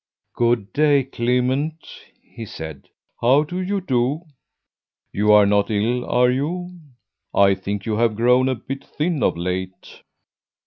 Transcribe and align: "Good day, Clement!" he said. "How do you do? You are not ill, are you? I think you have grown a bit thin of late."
"Good 0.33 0.73
day, 0.73 1.03
Clement!" 1.03 1.87
he 2.23 2.43
said. 2.43 2.89
"How 3.21 3.43
do 3.43 3.61
you 3.61 3.79
do? 3.79 4.23
You 5.13 5.31
are 5.31 5.45
not 5.45 5.69
ill, 5.69 6.05
are 6.09 6.31
you? 6.31 6.79
I 7.35 7.53
think 7.53 7.85
you 7.85 7.97
have 7.97 8.15
grown 8.15 8.49
a 8.49 8.55
bit 8.55 8.83
thin 8.83 9.21
of 9.21 9.37
late." 9.37 10.01